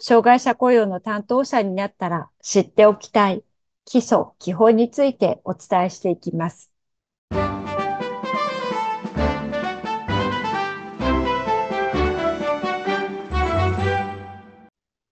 [0.00, 3.42] 障害者雇用の担当者になったら知っておきたい
[3.84, 6.70] 基礎、基本についてお伝えしていきます。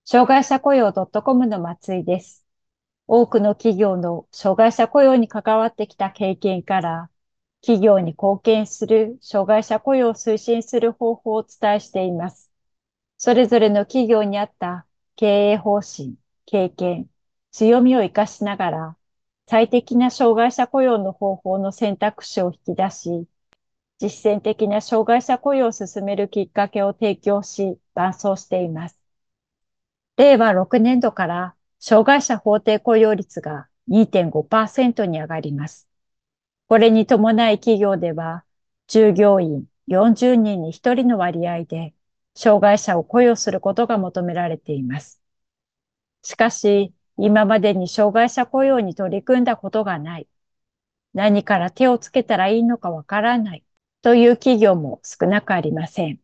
[0.05, 2.45] 障害者雇用 .com の松井です。
[3.09, 7.11] 多くの企業の障害者雇用に関わってきた経験から、
[7.61, 12.46] 企業に貢献する障害者雇用を推進する方法をお伝えしています。
[13.27, 14.87] それぞれの企業にあった
[15.17, 17.11] 経営方針、経験、
[17.51, 18.97] 強みを活かしながら、
[19.49, 23.27] 最適な障害者雇用の方法の選択肢を引き出し、
[23.99, 28.97] 実践的な障害者雇用を進めるきっかけを提供し、伴走しています。
[30.19, 35.89] 令和6年度から障害者法定雇用率が2.5%に上がります。
[36.69, 38.45] これに伴い企業では、
[38.87, 41.96] 従業員40人に1人の割合で、
[42.37, 45.21] 障害者を雇用することが求められています。
[46.23, 50.29] しかし、今までに障害者雇用に取り組んだことがない。
[51.15, 53.65] 何から手をつけたらいいのかわからない。
[54.03, 56.21] という企業も少なくありません。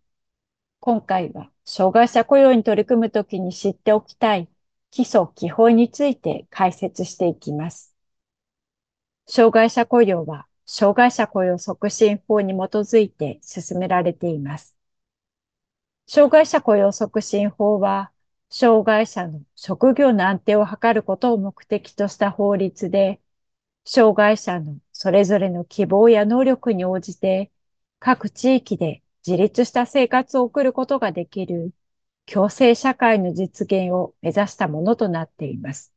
[0.81, 4.48] 今回は、障害者雇用に取り組むときに知っておきたい
[4.91, 7.97] 基礎基本について解説していきます。
[9.27, 14.77] 障害者雇用は、障害者雇用促進法に基づいて進められています。
[16.06, 18.12] 障害者雇用促進法は、
[18.50, 23.20] 障害者の職業の安定を図ることを目的とした法律で、
[23.84, 27.50] 障害者のそれぞれの希望や能力に応じて、
[27.98, 31.73] 各地域で自立した生活を送ることができる
[32.27, 35.92] 共生社会の実現を目指したものとなっています。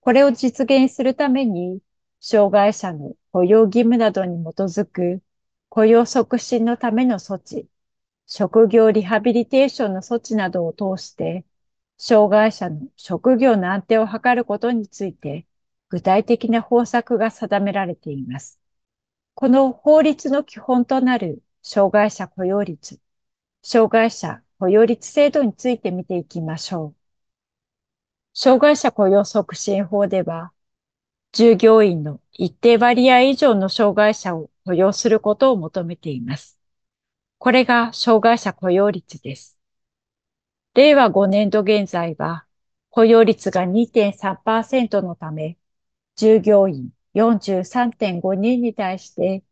[0.00, 1.80] これを実現するために、
[2.20, 5.22] 障害者の雇用義務などに基づく
[5.68, 7.68] 雇用促進のための措置、
[8.26, 11.44] 職業リハビリテーションの措置などを通して、
[11.98, 15.46] 障害者の職業の安定を図ることについて、
[15.88, 18.58] 具体的な方策が定められています。
[19.34, 23.00] この法律の基本となる障害者雇用率、
[23.62, 26.96] 障害者雇用率制度について見ていきましょう。
[28.34, 30.52] 障害者雇用促進法では、
[31.32, 36.61] 従業員の一定割合以上の障害者を雇用することを求めています。
[37.42, 39.58] これが障害者雇用率です。
[40.74, 42.46] 令和5年度現在は
[42.88, 45.58] 雇用率が2.3%のため、
[46.14, 49.42] 従業員43.5人に対して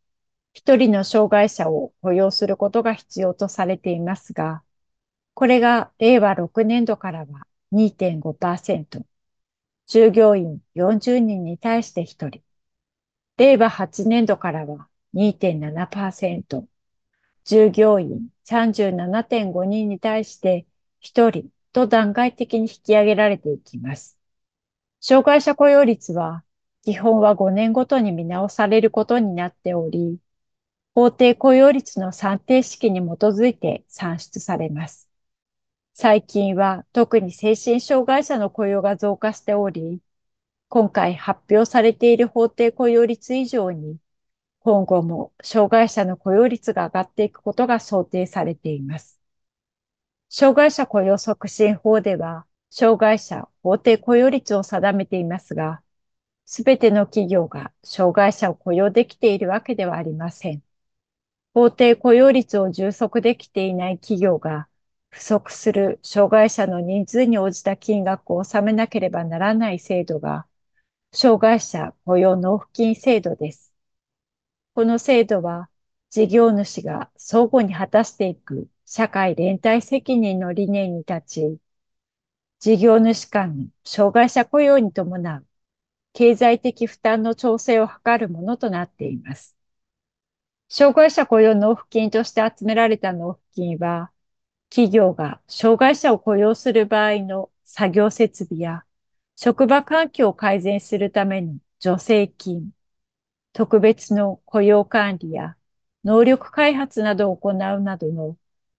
[0.55, 4.63] 1人の障害者を雇用することが必要とされていますが、
[5.35, 9.03] これが令和6年度からは2.5%、
[9.89, 12.41] 従業員40人に対して1人、
[13.37, 16.69] 令和8年度からは2.7%、
[17.51, 20.67] 従業員37.5人に対して
[21.03, 24.17] 1人と段階的に引き上げられていきます。
[25.01, 26.45] 障害者雇用率は
[26.85, 30.21] 基本は5年ごとに見直されることになっており、
[30.95, 35.09] 法定雇用率の算定式に基づいて算出されます。
[35.93, 40.01] 最近は特に精神障害者の雇用が増加しており、
[40.69, 43.97] 今回発表されている法定雇用率以上に
[44.61, 49.19] 今後も障害者の雇用率が上がっていくことが想定されています。
[50.29, 55.83] 障害者雇用促進法では、障害者法定雇用率を定めていますが、
[56.45, 60.63] すべての企業が障害者を雇用できているわけではありません。
[61.55, 64.69] 法定雇用率を充足できていない企業が
[65.11, 70.47] 不足する障害者の人数に応じた金額を納めなければならない制度が、
[71.13, 73.70] 障害者雇用納付金制度です。
[74.75, 75.69] この制度は
[76.11, 81.59] 事業主が相互に果たしていく社会連帯責任の理念に立ち、
[82.61, 85.47] 事業主間の障害者雇用に伴う
[86.13, 89.57] 経済的負担の調整を図るものとなっています。
[90.69, 94.11] 障害者雇用納付金として集められた納付金は、
[94.71, 98.85] 企業が障害者を雇用する場合の作業設備や
[99.37, 102.71] 職場環境を改善するための助成金、
[103.53, 105.57] 特別の雇用管理や
[106.05, 108.37] 能力開発などを行うなどの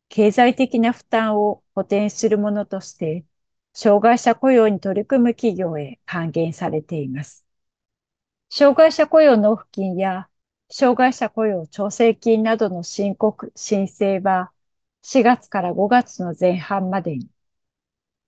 [0.09, 3.25] 経済的な負担を補填するものとして、
[3.73, 7.45] 障害者雇用に取り組む企業へ還元されています。
[8.49, 10.27] 障害者雇用納付金や
[10.69, 14.51] 障害者雇用調整金などの申告、申請は
[15.03, 17.29] 4月から5月の前半までに、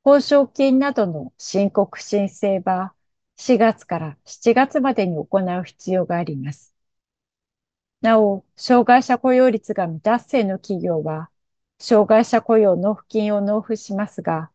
[0.04, 2.94] 報奨金などの申告申請は
[3.46, 5.28] 4月から7月までに行
[5.60, 6.74] う必要があります。
[8.02, 11.30] なお、障害者雇用率が未達成の企業は、
[11.78, 14.50] 障害者雇用納付金を納付しますが、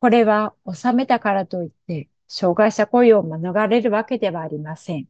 [0.00, 5.08] これは収めたからといって、障害者雇用を免れるわけではありません。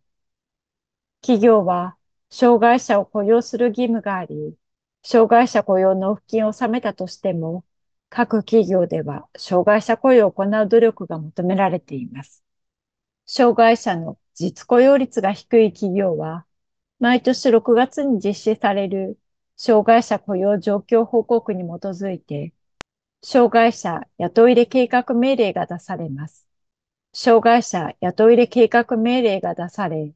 [1.23, 1.97] 企業は、
[2.31, 4.57] 障害者を雇用する義務があり、
[5.03, 7.65] 障害者雇用納付金を納めたとしても、
[8.11, 12.45] 各企業では障害者雇用を行う努力が求められています。
[13.29, 16.47] 障害者の実雇用率が低い企業は、
[16.99, 19.19] 毎年6月に実施される
[19.55, 22.55] 障害者雇用状況報告に基づいて、
[23.23, 26.47] 障害者雇い入れ計画命令が出されます。
[27.13, 30.15] 障害者雇い入れ計画命令が出され、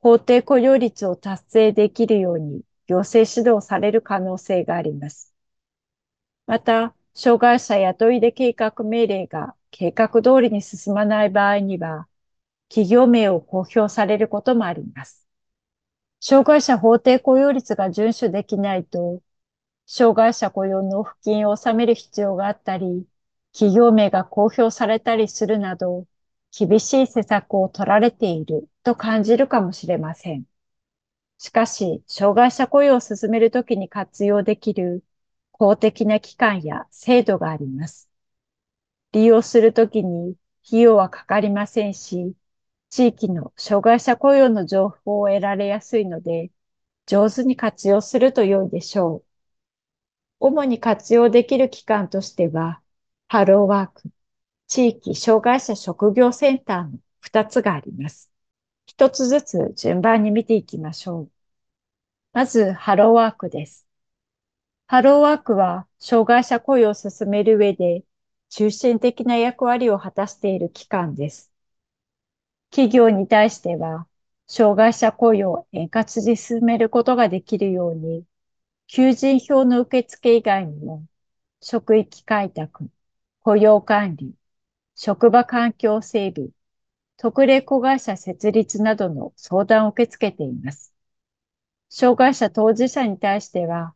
[0.00, 5.34] 法定雇用率を達成できるように行政指導される可能性があります。
[6.46, 12.08] また、障害者雇い入れ計画命令が計画通りに進まない場合には、
[12.68, 15.26] 企業名を公表されることもあります。
[16.20, 19.22] 障害者法定雇用率が遵守できないと、
[19.86, 23.06] 障害者雇用納付金を納める必要があったり、
[23.52, 26.06] 企業名が公表されたりするなど、
[26.56, 30.44] 厳しい施策を取られていると感じるかもしれません。
[31.38, 35.04] しかし、障害者雇用を進めるときに活用できる
[35.52, 38.10] 公的な機関や制度があります。
[39.12, 40.36] 利用するときに
[40.66, 42.34] 費用はかかりませんし、
[42.90, 46.50] 地域の障害者雇用の情報を得られやすいので、
[47.06, 49.24] 上手に活用すると良いでしょう。
[50.40, 52.80] 主に活用できる機関としては、
[53.28, 54.10] ハローワーク、
[54.68, 58.30] 地域障害者職業センターの2つがあります。
[58.86, 61.30] 一つずつ順番に見ていきましょう。
[62.32, 63.86] まず、ハローワークです。
[64.88, 68.04] ハローワークは、障害者雇用を進める上で、
[68.48, 71.52] 中心的な役割を果たしている機関です。
[72.70, 74.06] 企業に対しては、
[74.46, 78.24] 障害者雇用を円滑に進めることができるように、
[78.86, 81.04] 求人票の受付以外にも、
[81.60, 82.88] 職域開拓、
[83.40, 84.34] 雇用管理、
[84.94, 86.50] 職場環境整備、
[87.16, 90.94] 特例子会社設立などの相談を受け付けています。
[91.90, 93.94] 障害者当事者に対しては、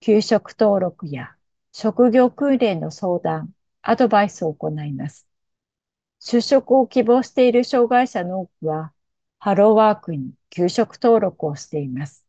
[0.00, 1.34] 給食登録や
[1.72, 5.26] 職業訓練の相談、アドバイスを行います。
[6.24, 8.94] 就職を希望している障害者の多くは、
[9.38, 12.24] ハローワークに給食登録をしています。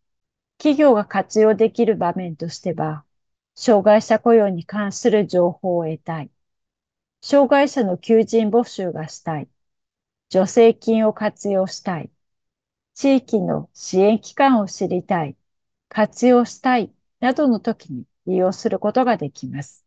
[0.58, 3.06] 企業が活用できる場面としては、
[3.56, 6.30] 障害者雇用に関する情報を得たい。
[7.22, 9.48] 障害者の求人募集がしたい。
[10.30, 12.12] 助成金を活用したい。
[12.96, 15.38] 地域の支援機関を知りたい。
[15.88, 16.94] 活用したい。
[17.22, 19.86] などの時に利用することができます。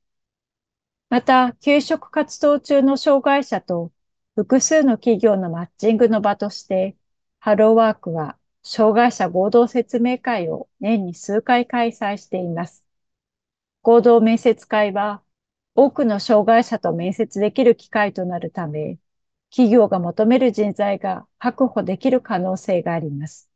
[1.11, 3.93] また、給食活動中の障害者と
[4.39, 6.97] 複数の企業のマッチングの場として、
[7.41, 12.85] ハローワークは障害者合同説明会を年に数回開催しています。
[13.83, 15.25] 合同面接会は
[15.75, 18.99] 多くの障害者と面接できる機会となるため、
[19.51, 23.51] 企業が求める人材が確保できる可能性があります。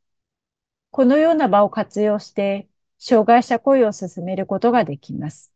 [0.90, 2.68] このような場を活用して、
[2.98, 5.52] 障害者雇用を進めることができます。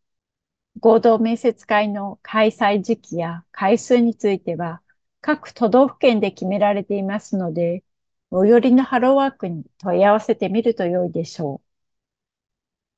[0.78, 4.82] 合同面接会の開催時期や回数については、
[5.26, 7.82] 各都道府県で決められていますので、
[8.30, 11.60] 最寄りのハローワークに問い合わせてみると良いでしょう。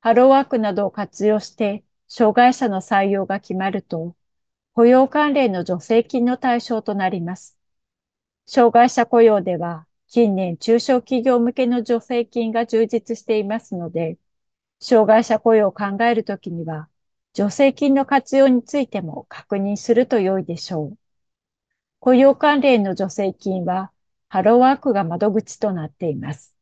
[0.01, 4.15] ハローワークなどを活用して、障害者の採用が決まると、
[4.75, 7.57] 雇用関連の助成金の対象となります。
[8.45, 14.19] 障害者雇用では、近年中小企業向けの助成金が充実していますので、
[14.79, 16.89] 障害者雇用を考えるときには、
[17.35, 20.97] 助成金の活用についても確認すると良いでしょう。
[22.01, 23.91] 雇用関連の助成金は、
[24.29, 26.55] ハローワークが窓口となっています。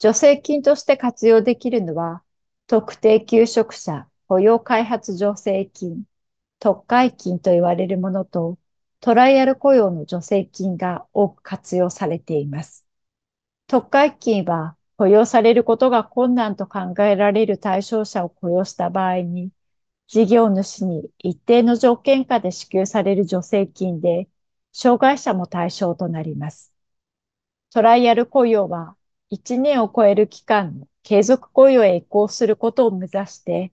[0.00, 2.22] 助成金として活用できるのは、
[2.66, 6.04] 特定求職者雇用開発助成金、
[6.58, 8.56] 特会金と言われるものと、
[9.00, 12.86] トライアル雇用の助成金が多く活用されています。
[13.66, 19.50] 特会金は雇用されることが困難と考えられる対象者を雇用した場合に、
[20.06, 24.28] 事業主に一定の条件下で支給される助成金で、
[24.72, 26.72] 障害者も対象となります。
[27.70, 28.96] トライアル雇用は、
[29.30, 33.72] 1年を超える期間の継続雇用へ移行することを目指して、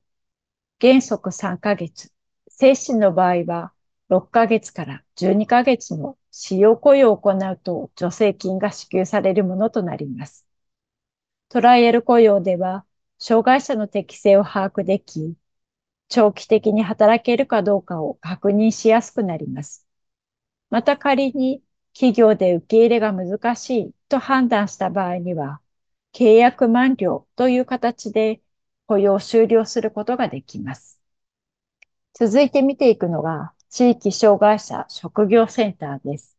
[0.81, 2.11] 原則3ヶ月、
[2.47, 3.73] 精神の場合は
[4.09, 10.45] 6ヶ月から12ヶ月の使用雇用を行うと助成金が支給されるものとなります。
[11.49, 12.85] トライアル雇用では、
[13.17, 15.35] 障害者の適性を把握でき、
[16.09, 19.88] 長期的に働けるかどうかを確認しやすくなります。
[20.69, 25.61] また仮に企業で受け入れが難しいと判断した場合には、
[26.13, 28.41] 契約満了という形で
[28.87, 30.99] 雇用を終了することができます。
[32.13, 36.37] 続いて見ていくのが、地域障害者職業センターです。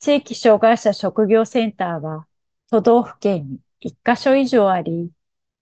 [0.00, 2.26] 地域障害者職業センターは
[2.70, 5.10] 都道府県に1カ所以上あり、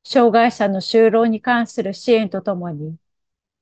[0.04, 2.96] 障害者の就労に関する支援とともに、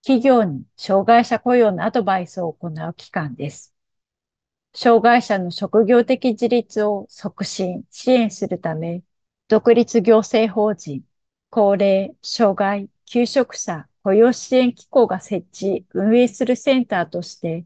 [0.02, 3.73] 企業に障害者雇用のアドバイスを行う機関です。
[4.74, 9.02] 障害者の職業的自立を促進、支援するため、
[9.48, 11.04] 独立行政法人、
[11.48, 17.64] 高齢、障害、求職者雇用支援機構が設置、運営するセンターとして、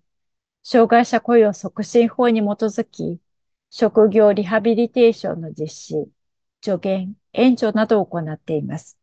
[0.63, 3.19] 障害者雇用促進法に基づき、
[3.71, 6.11] 職業リハビリテーションの実施、
[6.63, 8.99] 助言、援助などを行っています。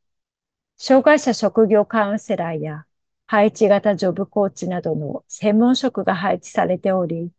[0.77, 2.85] 障害者職業カウンセラーや
[3.25, 7.31] 配置型ジョブコーチなどの専門職が配置されており、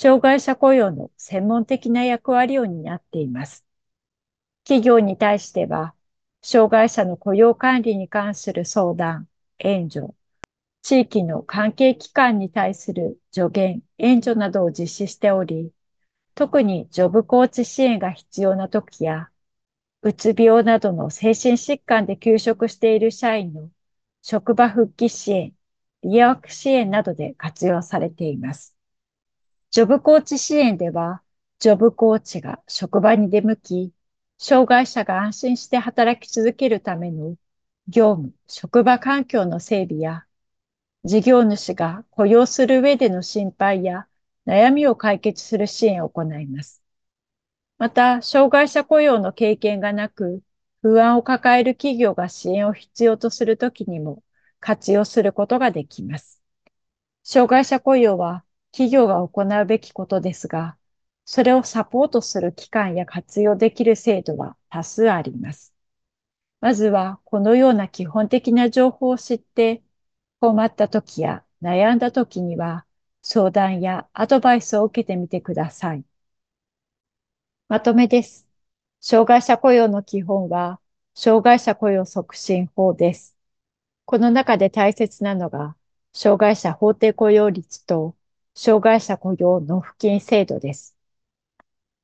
[0.00, 3.64] 障害者雇用の専門的な役割を担っています。
[4.62, 5.92] 企業に対しては、
[6.40, 9.28] 障害者の雇用管理に関する相談、
[9.58, 10.14] 援助、
[10.82, 15.72] 地域の関係機関に対する助言、援助などを実施しており、
[16.36, 19.30] 特にジョブコーチ支援が必要な時や、
[20.02, 23.68] うつ病などの精神疾患で休職している社員の
[24.22, 25.56] 職場復帰支援、
[26.04, 28.77] 利益支援などで活用されています。
[29.70, 31.22] ジョブコーチ支援では、
[31.58, 33.92] ジョブコーチが職場に出向き、
[34.38, 37.36] 障害者が安心して働き続けるための
[37.86, 40.24] 業務、職場環境の整備や、
[41.04, 44.08] 事業主が雇用する上での心配や
[44.46, 46.82] 悩みを解決する支援を行います。
[47.76, 50.42] また、障害者雇用の経験がなく、
[50.80, 54.22] 不安を抱える企業が支援を必要とするときにも
[54.60, 56.42] 活用することができます。
[57.22, 58.44] 障害者雇用は
[58.78, 60.76] 企業が行うべきことですが、
[61.24, 65.74] それをサポートする機関や活用できる制度は多数あります。
[66.60, 69.82] まずは、このような基本的な情報を知って、
[70.38, 72.86] 困った時や悩んだ時には、
[73.20, 76.04] 相談やアドバイスを受けてみてください。
[77.66, 78.46] まとめです。
[79.00, 80.80] 障害者雇用の基本は、
[81.16, 83.36] 障害者雇用促進法です。
[84.04, 85.76] この中で大切なのが、
[86.12, 88.14] 障害者法定雇用率と
[88.60, 90.96] 障害者雇用納付金制度です。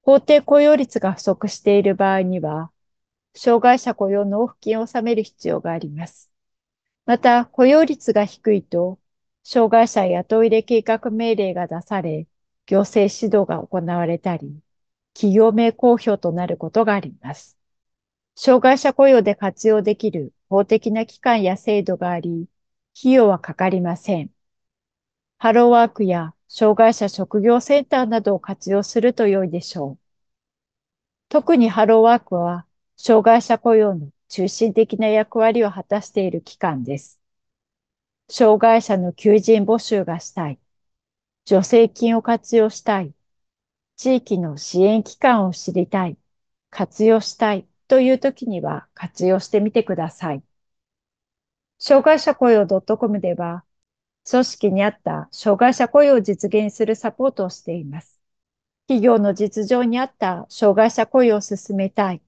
[0.02, 2.70] 法定雇用率が不足している場合には、
[3.34, 6.30] 障害者雇用納付金を納める必要があります。
[7.06, 9.00] また、雇用率が低いと、
[9.42, 12.28] 障害者雇い入れ計画命令が出され、
[12.66, 14.60] 行政指導が行われたり、
[15.12, 17.58] 企業名公表となることがあります。
[18.36, 22.48] 障害者雇用で活用できる法的な機関や制度があり、
[22.96, 24.30] 費用はかかりません。
[25.38, 29.98] ハローワークや障害者職業センターなどを活用すると良いでしょう。
[31.28, 37.20] 特にハローワークは、障害者雇用の中心的な役割を果たしている機関です。
[38.28, 40.58] 障害者の求人募集がしたい。
[41.46, 43.12] 助成金を活用したい。
[43.96, 46.16] 地域の支援機関を知りたい。
[46.70, 50.42] 活用したいという時には活用してみてください。
[51.78, 53.64] 障害者雇用 .com では
[54.28, 58.20] 組織に合った障害者雇用を実現するサポートをしています。
[58.86, 62.22] 企業の実情に合った障害者雇用を進めたい。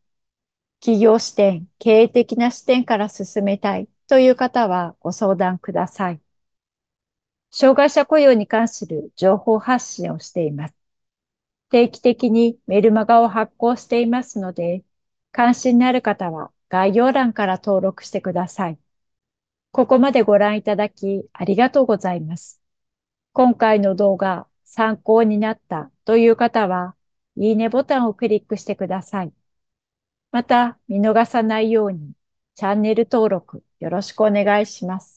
[0.80, 6.20] 企業視点、経営的な視点から進めたいという方はご相談ください。
[7.50, 10.74] 障害者雇用に関する情報発信をしています。
[11.70, 14.84] 定期的にメルマガを発行していますので、
[15.32, 18.78] 関心のある方は概要欄から登録してください。
[19.76, 22.62] ここまでご覧いただきありがとうございます。
[23.34, 26.96] 今回の動画参考になったという方は、
[27.36, 29.34] いいねボタンをクリックしてください。
[30.32, 32.14] また、見逃さないように
[32.54, 35.15] チャンネル登録よろしくお願いします。